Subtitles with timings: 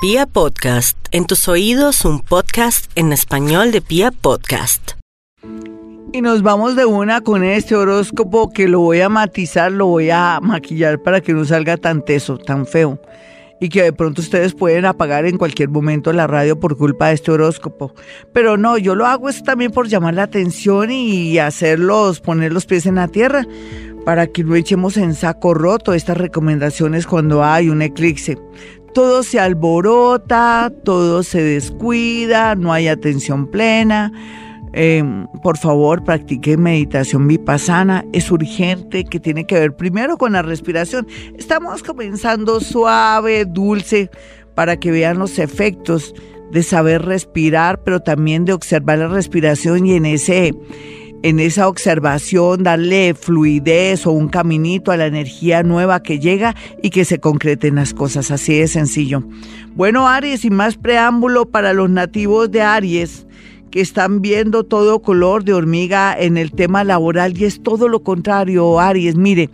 [0.00, 4.92] Pia Podcast, en tus oídos un podcast en español de Pia Podcast.
[6.12, 10.10] Y nos vamos de una con este horóscopo que lo voy a matizar, lo voy
[10.10, 13.02] a maquillar para que no salga tan teso, tan feo.
[13.60, 17.14] Y que de pronto ustedes pueden apagar en cualquier momento la radio por culpa de
[17.14, 17.92] este horóscopo.
[18.32, 22.66] Pero no, yo lo hago es también por llamar la atención y hacerlos, poner los
[22.66, 23.44] pies en la tierra
[24.04, 28.38] para que no echemos en saco roto estas recomendaciones cuando hay un eclipse
[28.98, 34.10] todo se alborota, todo se descuida, no hay atención plena.
[34.72, 38.04] Em, por favor, practique meditación vipassana.
[38.12, 41.06] Es urgente que tiene que ver primero con la respiración.
[41.38, 44.10] Estamos comenzando suave, dulce,
[44.56, 46.12] para que vean los efectos
[46.50, 50.52] de saber respirar, pero también de observar la respiración y en ese
[51.22, 56.90] en esa observación, darle fluidez o un caminito a la energía nueva que llega y
[56.90, 58.30] que se concreten las cosas.
[58.30, 59.24] Así de sencillo.
[59.74, 63.26] Bueno, Aries, y más preámbulo para los nativos de Aries
[63.70, 68.02] que están viendo todo color de hormiga en el tema laboral y es todo lo
[68.02, 69.16] contrario, Aries.
[69.16, 69.50] Mire,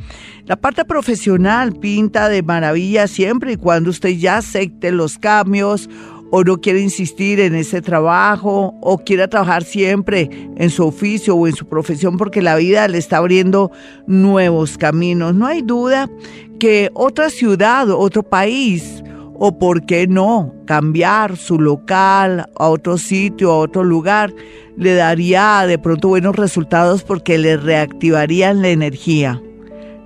[0.47, 5.89] la parte profesional pinta de maravilla siempre y cuando usted ya acepte los cambios
[6.37, 11.47] o no quiere insistir en ese trabajo o quiera trabajar siempre en su oficio o
[11.47, 13.71] en su profesión porque la vida le está abriendo
[14.09, 15.37] nuevos caminos.
[15.37, 16.11] No hay duda
[16.59, 23.53] que otra ciudad, otro país o por qué no cambiar su local a otro sitio,
[23.53, 24.35] a otro lugar,
[24.77, 29.41] le daría de pronto buenos resultados porque le reactivarían la energía.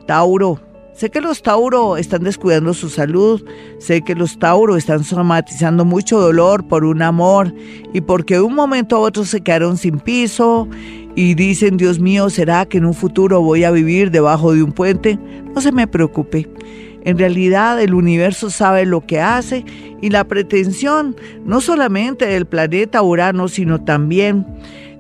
[0.07, 0.61] Tauro,
[0.99, 3.45] Sé que los Tauro están descuidando su salud,
[3.79, 7.55] sé que los Tauro están somatizando mucho dolor por un amor
[7.93, 10.67] y porque de un momento a otro se quedaron sin piso
[11.15, 14.73] y dicen, Dios mío, ¿será que en un futuro voy a vivir debajo de un
[14.73, 15.21] puente?
[15.55, 16.51] No se me preocupe.
[17.05, 19.65] En realidad el universo sabe lo que hace
[20.03, 24.45] y la pretensión no solamente del planeta Urano, sino también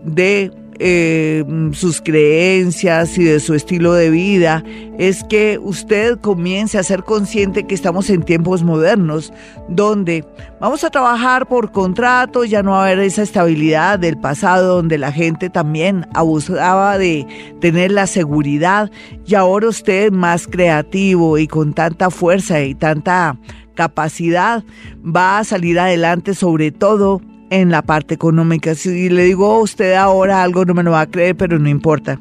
[0.05, 4.63] de eh, sus creencias y de su estilo de vida,
[4.99, 9.33] es que usted comience a ser consciente que estamos en tiempos modernos,
[9.69, 10.25] donde
[10.61, 14.99] vamos a trabajar por contrato, ya no va a haber esa estabilidad del pasado, donde
[14.99, 17.27] la gente también abusaba de
[17.61, 18.91] tener la seguridad,
[19.27, 23.39] y ahora usted más creativo y con tanta fuerza y tanta
[23.75, 24.65] capacidad
[25.05, 28.75] va a salir adelante sobre todo en la parte económica.
[28.75, 31.69] Si le digo a usted ahora algo, no me lo va a creer, pero no
[31.69, 32.19] importa.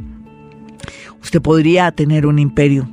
[1.21, 2.87] Usted podría tener un imperio.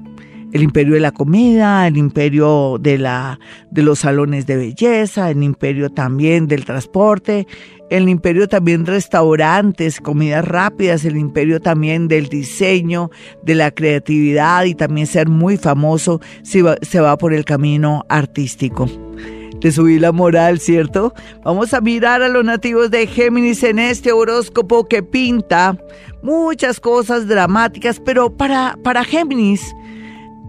[0.53, 3.41] El imperio de la comida, el imperio de, la,
[3.73, 7.49] de los salones de belleza, el imperio también del transporte,
[7.91, 13.11] el imperio también restaurantes, comidas rápidas, el imperio también del diseño,
[13.43, 18.89] de la creatividad y también ser muy famoso si se va por el camino artístico
[19.65, 21.15] de subir la moral, ¿cierto?
[21.43, 25.79] Vamos a mirar a los nativos de Géminis en este horóscopo que pinta
[26.23, 29.75] muchas cosas dramáticas, pero para, para Géminis,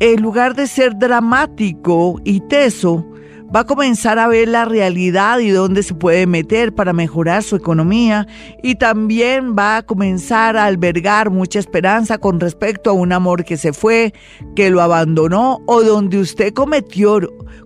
[0.01, 3.05] en lugar de ser dramático y teso,
[3.55, 7.55] va a comenzar a ver la realidad y dónde se puede meter para mejorar su
[7.55, 8.27] economía
[8.61, 13.55] y también va a comenzar a albergar mucha esperanza con respecto a un amor que
[13.55, 14.13] se fue,
[14.57, 17.21] que lo abandonó o donde usted cometió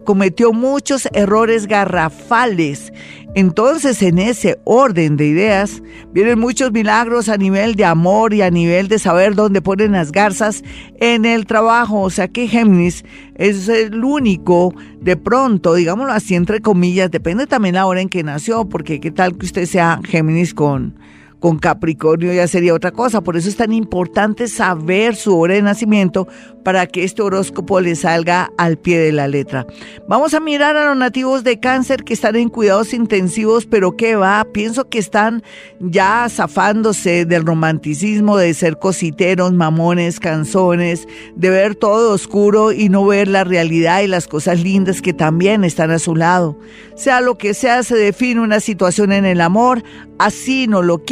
[0.10, 2.92] cometió muchos errores garrafales.
[3.36, 8.50] Entonces, en ese orden de ideas, vienen muchos milagros a nivel de amor y a
[8.50, 10.64] nivel de saber dónde ponen las garzas
[11.00, 12.02] en el trabajo.
[12.02, 13.06] O sea que Géminis
[13.36, 18.24] es el único, de pronto, digámoslo así, entre comillas, depende también la hora en que
[18.24, 20.96] nació, porque qué tal que usted sea Géminis con
[21.40, 23.22] con Capricornio ya sería otra cosa.
[23.22, 26.28] Por eso es tan importante saber su hora de nacimiento
[26.64, 29.66] para que este horóscopo le salga al pie de la letra.
[30.08, 34.16] Vamos a mirar a los nativos de cáncer que están en cuidados intensivos, pero ¿qué
[34.16, 34.46] va?
[34.54, 35.44] Pienso que están
[35.80, 43.06] ya zafándose del romanticismo de ser cositeros, mamones, canzones, de ver todo oscuro y no
[43.06, 46.60] ver la realidad y las cosas lindas que también están a su lado.
[46.96, 49.84] Sea lo que sea, se define una situación en el amor,
[50.18, 51.04] así no lo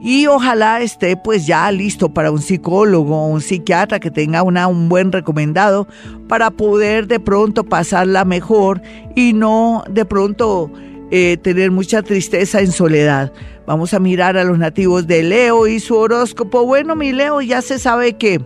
[0.00, 4.66] y ojalá esté pues ya listo para un psicólogo o un psiquiatra que tenga una,
[4.66, 5.86] un buen recomendado
[6.28, 8.80] para poder de pronto pasarla mejor
[9.16, 10.70] y no de pronto
[11.10, 13.32] eh, tener mucha tristeza en soledad.
[13.66, 16.64] Vamos a mirar a los nativos de Leo y su horóscopo.
[16.64, 18.40] Bueno, mi Leo ya se sabe que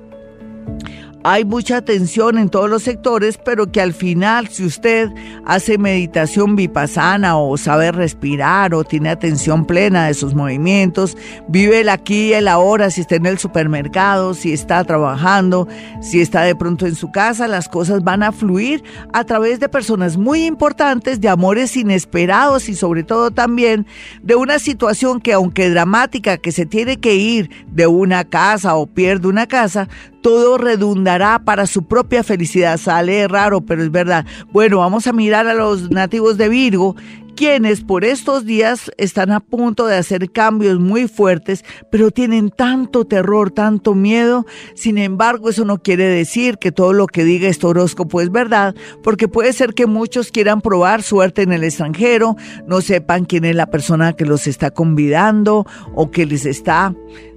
[1.27, 5.09] hay mucha tensión en todos los sectores, pero que al final si usted
[5.47, 11.17] hace meditación vipassana o sabe respirar o tiene atención plena de sus movimientos,
[11.49, 15.67] vive el aquí y el ahora, si está en el supermercado, si está trabajando,
[16.03, 18.85] si está de pronto en su casa, las cosas van a fluir
[19.15, 23.87] a través de personas muy importantes, de amores inesperados y sobre todo también
[24.23, 28.87] de una situación que aunque dramática, que se tiene que ir de una casa o
[28.87, 29.89] pierde una casa,
[30.25, 32.79] todo redundará para su propia felicidad.
[32.79, 34.25] Sale raro, pero es verdad.
[34.55, 36.97] Bueno, vamos a mirar a los nativos de Virgo
[37.37, 43.05] quienes por estos días están a punto de hacer cambios muy fuertes, pero tienen tanto
[43.05, 44.47] terror, tanto miedo.
[44.75, 48.75] Sin embargo, eso no quiere decir que todo lo que diga este horóscopo es verdad,
[49.03, 52.37] porque puede ser que muchos quieran probar suerte en el extranjero,
[52.67, 56.95] no sepan quién es la persona que los está convidando o que les está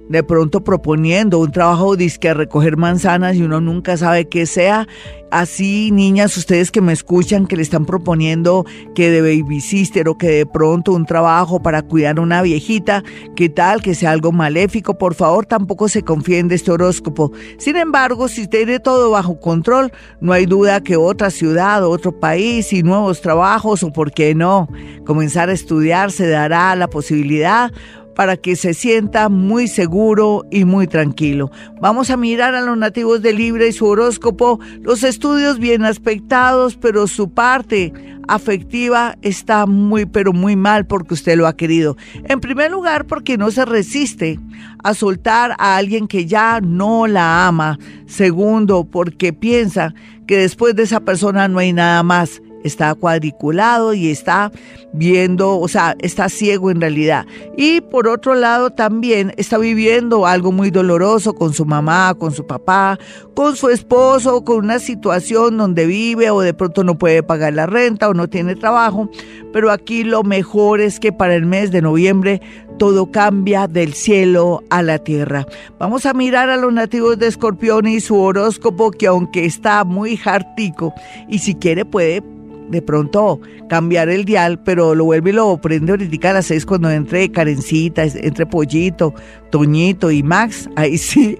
[0.08, 4.88] de pronto proponiendo un trabajo disque a recoger manzanas y uno nunca sabe qué sea.
[5.30, 8.64] Así, niñas, ustedes que me escuchan, que le están proponiendo
[8.94, 13.04] que de babysister o que de pronto un trabajo para cuidar a una viejita,
[13.36, 13.82] ¿qué tal?
[13.82, 17.30] Que sea algo maléfico, por favor, tampoco se confíen de este horóscopo.
[17.58, 22.72] Sin embargo, si tiene todo bajo control, no hay duda que otra ciudad, otro país
[22.72, 24.66] y nuevos trabajos, o por qué no,
[25.04, 27.70] comenzar a estudiar se dará la posibilidad
[28.18, 31.52] para que se sienta muy seguro y muy tranquilo.
[31.80, 36.76] Vamos a mirar a los nativos de Libra y su horóscopo, los estudios bien aspectados,
[36.76, 37.92] pero su parte
[38.26, 41.96] afectiva está muy, pero muy mal porque usted lo ha querido.
[42.24, 44.40] En primer lugar, porque no se resiste
[44.82, 47.78] a soltar a alguien que ya no la ama.
[48.06, 49.94] Segundo, porque piensa
[50.26, 54.52] que después de esa persona no hay nada más está cuadriculado y está
[54.92, 57.26] viendo, o sea, está ciego en realidad.
[57.56, 62.46] Y por otro lado también está viviendo algo muy doloroso con su mamá, con su
[62.46, 62.98] papá,
[63.34, 67.66] con su esposo, con una situación donde vive o de pronto no puede pagar la
[67.66, 69.10] renta o no tiene trabajo.
[69.52, 72.40] Pero aquí lo mejor es que para el mes de noviembre
[72.78, 75.46] todo cambia del cielo a la tierra.
[75.78, 80.16] Vamos a mirar a los nativos de Escorpión y su horóscopo que aunque está muy
[80.16, 80.94] jartico
[81.28, 82.22] y si quiere puede
[82.68, 86.64] de pronto cambiar el dial, pero lo vuelve y lo prende ahorita a las seis
[86.66, 89.14] cuando entre Karencita, entre Pollito,
[89.50, 91.38] Toñito y Max, ahí sí.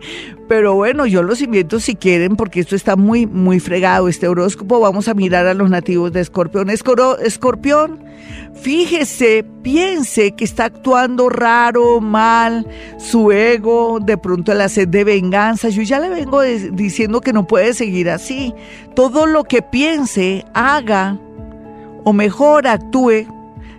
[0.48, 4.80] Pero bueno, yo los invito si quieren, porque esto está muy, muy fregado, este horóscopo.
[4.80, 6.70] Vamos a mirar a los nativos de Escorpión.
[6.70, 8.02] Escorpión,
[8.54, 12.66] fíjese, piense que está actuando raro, mal,
[12.98, 15.68] su ego, de pronto la sed de venganza.
[15.68, 18.54] Yo ya le vengo diciendo que no puede seguir así.
[18.94, 21.18] Todo lo que piense, haga
[22.04, 23.26] o mejor actúe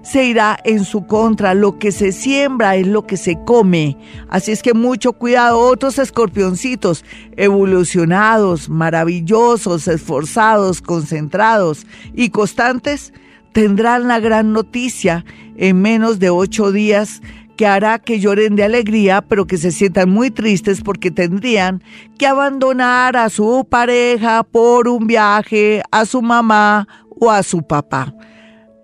[0.01, 1.53] se irá en su contra.
[1.53, 3.97] Lo que se siembra es lo que se come.
[4.29, 5.59] Así es que mucho cuidado.
[5.59, 7.05] Otros escorpioncitos
[7.37, 13.13] evolucionados, maravillosos, esforzados, concentrados y constantes
[13.51, 15.25] tendrán la gran noticia
[15.57, 17.21] en menos de ocho días
[17.59, 21.83] que hará que lloren de alegría, pero que se sientan muy tristes porque tendrían
[22.17, 26.87] que abandonar a su pareja por un viaje, a su mamá
[27.19, 28.13] o a su papá.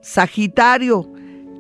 [0.06, 1.12] Sagitario,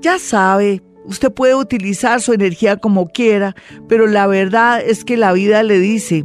[0.01, 3.55] ya sabe, usted puede utilizar su energía como quiera,
[3.89, 6.23] pero la verdad es que la vida le dice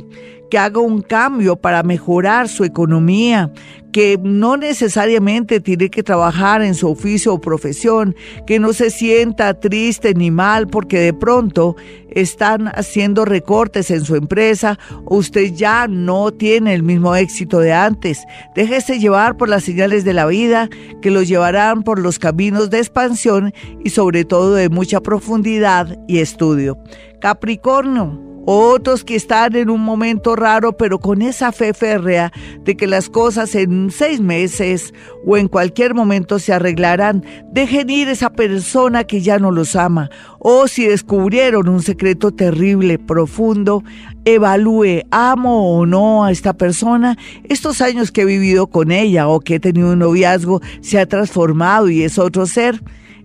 [0.51, 3.51] que haga un cambio para mejorar su economía,
[3.93, 8.15] que no necesariamente tiene que trabajar en su oficio o profesión,
[8.47, 11.77] que no se sienta triste ni mal porque de pronto
[12.11, 17.73] están haciendo recortes en su empresa o usted ya no tiene el mismo éxito de
[17.73, 18.25] antes.
[18.55, 20.69] Déjese llevar por las señales de la vida
[21.03, 23.53] que lo llevarán por los caminos de expansión
[23.85, 26.79] y sobre todo de mucha profundidad y estudio.
[27.21, 32.33] Capricornio, otros que están en un momento raro, pero con esa fe férrea
[32.65, 34.95] de que las cosas en seis meses
[35.27, 37.25] o en cualquier momento se arreglarán.
[37.53, 40.11] Dejen ir esa persona que ya no los ama.
[40.39, 43.85] O si descubrieron un secreto terrible, profundo,
[44.25, 47.19] evalúe, amo o no a esta persona.
[47.45, 51.07] Estos años que he vivido con ella o que he tenido un noviazgo se ha
[51.07, 52.81] transformado y es otro ser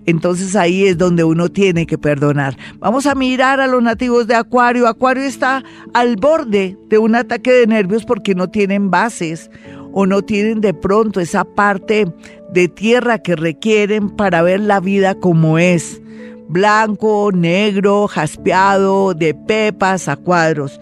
[0.06, 2.58] entonces ahí es donde uno tiene que perdonar.
[2.80, 4.88] Vamos a mirar a los nativos de Acuario.
[4.88, 9.50] Acuario está al borde de un ataque de nervios porque no tienen bases
[9.94, 12.06] o no tienen de pronto esa parte
[12.52, 16.02] de tierra que requieren para ver la vida como es.
[16.48, 20.80] Blanco, negro, jaspeado, de pepas a cuadros.